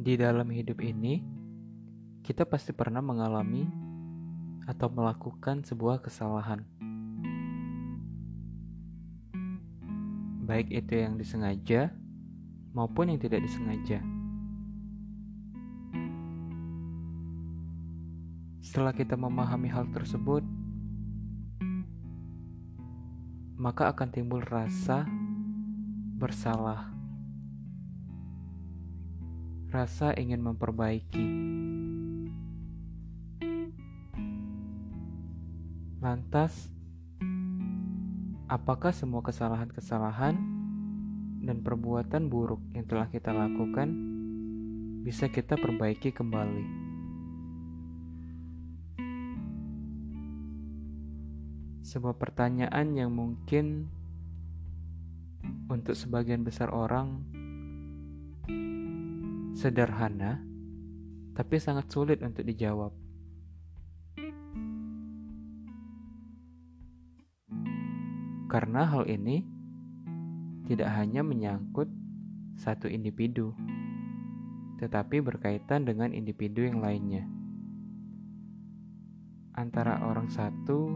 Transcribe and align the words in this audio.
Di 0.00 0.16
dalam 0.16 0.48
hidup 0.48 0.80
ini, 0.80 1.20
kita 2.24 2.48
pasti 2.48 2.72
pernah 2.72 3.04
mengalami 3.04 3.68
atau 4.64 4.88
melakukan 4.88 5.60
sebuah 5.60 6.00
kesalahan. 6.00 6.64
Baik 10.48 10.72
itu 10.72 11.04
yang 11.04 11.20
disengaja 11.20 11.92
maupun 12.72 13.12
yang 13.12 13.20
tidak 13.20 13.44
disengaja. 13.44 14.00
Setelah 18.64 18.96
kita 18.96 19.20
memahami 19.20 19.68
hal 19.68 19.84
tersebut, 19.92 20.40
maka 23.60 23.92
akan 23.92 24.08
timbul 24.08 24.40
rasa 24.40 25.04
bersalah 26.16 26.99
rasa 29.70 30.10
ingin 30.18 30.42
memperbaiki. 30.42 31.26
Lantas, 36.02 36.74
apakah 38.50 38.90
semua 38.90 39.22
kesalahan-kesalahan 39.22 40.34
dan 41.46 41.56
perbuatan 41.62 42.26
buruk 42.26 42.58
yang 42.74 42.82
telah 42.90 43.06
kita 43.06 43.30
lakukan 43.30 43.88
bisa 45.06 45.30
kita 45.30 45.54
perbaiki 45.54 46.10
kembali? 46.10 46.66
Sebuah 51.86 52.18
pertanyaan 52.18 52.98
yang 52.98 53.14
mungkin 53.14 53.86
untuk 55.70 55.94
sebagian 55.94 56.42
besar 56.42 56.74
orang 56.74 57.22
sederhana, 59.60 60.40
tapi 61.36 61.60
sangat 61.60 61.92
sulit 61.92 62.24
untuk 62.24 62.48
dijawab. 62.48 62.96
Karena 68.48 68.88
hal 68.88 69.04
ini 69.04 69.44
tidak 70.64 70.88
hanya 70.96 71.20
menyangkut 71.20 71.92
satu 72.56 72.88
individu, 72.88 73.52
tetapi 74.80 75.20
berkaitan 75.20 75.84
dengan 75.84 76.16
individu 76.16 76.64
yang 76.64 76.80
lainnya. 76.80 77.28
Antara 79.52 80.00
orang 80.08 80.32
satu 80.32 80.88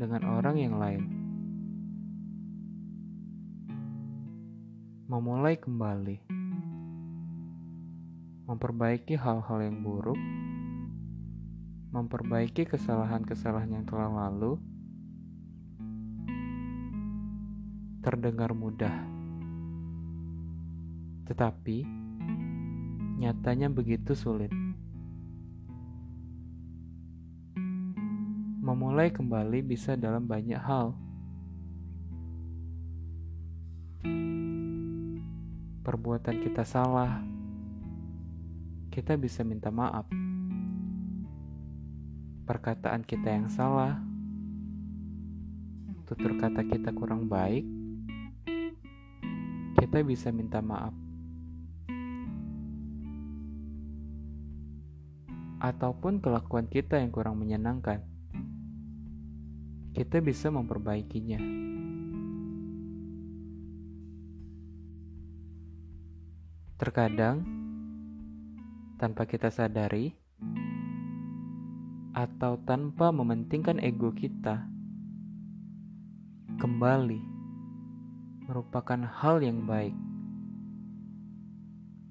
dengan 0.00 0.24
orang 0.24 0.56
yang 0.56 0.80
lain. 0.80 1.04
Memulai 5.12 5.60
kembali 5.60 6.43
memperbaiki 8.44 9.16
hal-hal 9.16 9.58
yang 9.64 9.80
buruk, 9.80 10.20
memperbaiki 11.96 12.68
kesalahan-kesalahan 12.68 13.80
yang 13.80 13.84
telah 13.88 14.28
lalu, 14.28 14.60
terdengar 18.04 18.52
mudah, 18.52 18.92
tetapi 21.24 21.88
nyatanya 23.16 23.72
begitu 23.72 24.12
sulit. 24.12 24.52
Memulai 28.60 29.08
kembali 29.08 29.64
bisa 29.64 29.96
dalam 29.96 30.28
banyak 30.28 30.60
hal. 30.60 30.92
Perbuatan 35.84 36.36
kita 36.44 36.64
salah, 36.64 37.20
kita 38.94 39.18
bisa 39.18 39.42
minta 39.42 39.74
maaf. 39.74 40.06
Perkataan 42.46 43.02
kita 43.02 43.26
yang 43.26 43.50
salah, 43.50 43.98
tutur 46.06 46.38
kata 46.38 46.62
kita 46.62 46.94
kurang 46.94 47.26
baik, 47.26 47.66
kita 49.82 49.98
bisa 50.06 50.30
minta 50.30 50.62
maaf. 50.62 50.94
Ataupun 55.58 56.22
kelakuan 56.22 56.70
kita 56.70 57.02
yang 57.02 57.10
kurang 57.10 57.42
menyenangkan, 57.42 57.98
kita 59.90 60.22
bisa 60.22 60.54
memperbaikinya. 60.54 61.42
Terkadang, 66.78 67.63
tanpa 68.94 69.26
kita 69.26 69.50
sadari 69.50 70.14
atau 72.14 72.54
tanpa 72.62 73.10
mementingkan 73.10 73.82
ego 73.82 74.14
kita, 74.14 74.62
kembali 76.62 77.18
merupakan 78.46 79.00
hal 79.02 79.42
yang 79.42 79.66
baik. 79.66 79.96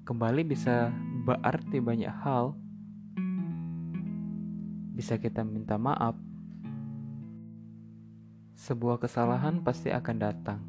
Kembali 0.04 0.44
bisa 0.44 0.92
berarti 1.24 1.80
banyak 1.80 2.12
hal, 2.12 2.52
bisa 4.92 5.16
kita 5.16 5.48
minta 5.48 5.80
maaf. 5.80 6.20
Sebuah 8.60 9.00
kesalahan 9.00 9.64
pasti 9.64 9.88
akan 9.88 10.18
datang. 10.20 10.60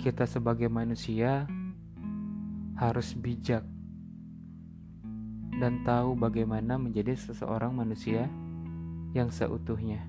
Kita 0.00 0.24
sebagai 0.24 0.72
manusia 0.72 1.46
harus 2.82 3.14
bijak 3.14 3.62
dan 5.62 5.86
tahu 5.86 6.18
bagaimana 6.18 6.74
menjadi 6.82 7.14
seseorang 7.14 7.70
manusia 7.70 8.26
yang 9.14 9.30
seutuhnya. 9.30 10.02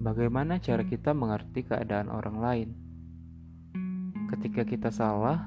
Bagaimana 0.00 0.56
cara 0.64 0.80
kita 0.80 1.12
mengerti 1.12 1.68
keadaan 1.68 2.08
orang 2.08 2.36
lain 2.40 2.68
ketika 4.32 4.64
kita 4.64 4.88
salah? 4.88 5.44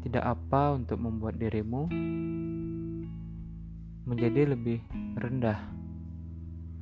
Tidak 0.00 0.24
apa 0.24 0.80
untuk 0.80 0.96
membuat 0.96 1.36
dirimu 1.36 1.92
menjadi 4.08 4.56
lebih 4.56 4.80
rendah 5.16 5.60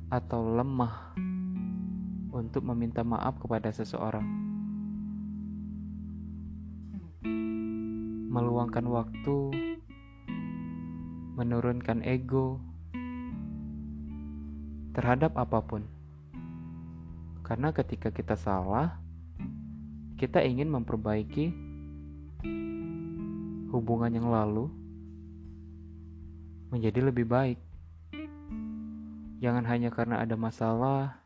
atau 0.07 0.39
lemah 0.55 1.15
untuk 2.31 2.63
meminta 2.63 3.03
maaf 3.03 3.39
kepada 3.43 3.67
seseorang. 3.71 4.42
Meluangkan 8.33 8.81
waktu, 8.89 9.37
menurunkan 11.37 12.01
ego 12.01 12.57
terhadap 14.97 15.37
apa 15.37 15.61
pun. 15.61 15.85
Karena 17.45 17.69
ketika 17.69 18.09
kita 18.09 18.33
salah, 18.33 18.97
kita 20.17 20.41
ingin 20.41 20.65
memperbaiki 20.73 21.53
hubungan 23.69 24.09
yang 24.09 24.25
lalu 24.33 24.65
menjadi 26.73 27.05
lebih 27.05 27.29
baik. 27.29 27.61
Jangan 29.45 29.61
hanya 29.69 29.93
karena 29.93 30.25
ada 30.25 30.33
masalah, 30.33 31.21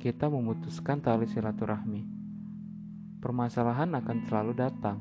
kita 0.00 0.32
memutuskan 0.32 1.04
tali 1.04 1.28
silaturahmi 1.28 2.19
permasalahan 3.20 3.92
akan 3.92 4.16
selalu 4.24 4.52
datang. 4.56 4.98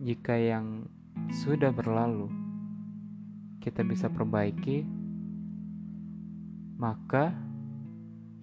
Jika 0.00 0.36
yang 0.36 0.84
sudah 1.32 1.72
berlalu 1.72 2.28
kita 3.60 3.84
bisa 3.84 4.08
perbaiki, 4.08 4.84
maka 6.80 7.36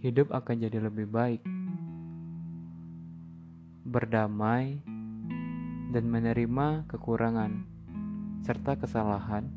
hidup 0.02 0.30
akan 0.30 0.56
jadi 0.62 0.78
lebih 0.82 1.10
baik, 1.10 1.42
berdamai, 3.82 4.82
dan 5.90 6.04
menerima 6.06 6.86
kekurangan 6.92 7.64
serta 8.44 8.76
kesalahan 8.78 9.48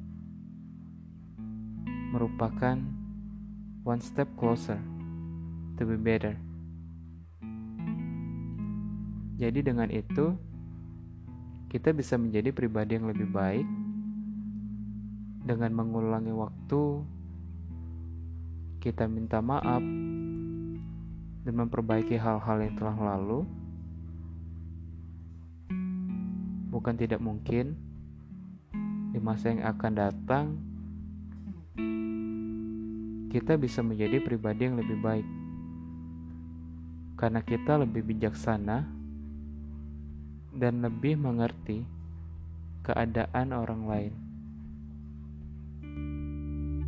merupakan 2.11 2.79
one 3.83 4.03
step 4.03 4.27
closer 4.39 4.79
to 5.81 5.89
be 5.89 5.97
better. 5.97 6.37
Jadi 9.41 9.65
dengan 9.65 9.89
itu 9.89 10.37
kita 11.73 11.97
bisa 11.97 12.21
menjadi 12.21 12.53
pribadi 12.53 13.01
yang 13.01 13.09
lebih 13.09 13.25
baik 13.33 13.65
dengan 15.49 15.73
mengulangi 15.73 16.37
waktu 16.37 17.01
kita 18.85 19.09
minta 19.09 19.41
maaf 19.41 19.81
dan 21.49 21.55
memperbaiki 21.57 22.21
hal-hal 22.21 22.61
yang 22.61 22.77
telah 22.77 23.17
lalu 23.17 23.49
bukan 26.69 26.93
tidak 27.01 27.25
mungkin 27.25 27.73
di 29.17 29.19
masa 29.19 29.49
yang 29.49 29.65
akan 29.65 29.93
datang 29.97 30.47
kita 33.33 33.57
bisa 33.57 33.81
menjadi 33.81 34.21
pribadi 34.21 34.69
yang 34.69 34.77
lebih 34.77 35.01
baik. 35.01 35.40
Karena 37.21 37.45
kita 37.45 37.77
lebih 37.77 38.01
bijaksana 38.01 38.89
dan 40.57 40.75
lebih 40.81 41.21
mengerti 41.21 41.85
keadaan 42.81 43.53
orang 43.53 43.83
lain. 43.85 44.15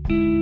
thank 0.03 0.11
you 0.11 0.42